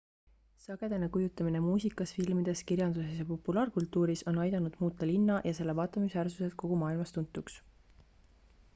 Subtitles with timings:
[0.65, 6.83] sagedane kujutamine muusikas filmides kirjanduses ja populaarkultuuris on aidanud muuta linna ja selle vaatamisväärsused kogu
[6.85, 7.63] maailmas tuntuks